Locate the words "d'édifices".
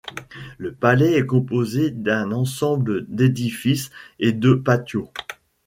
3.07-3.91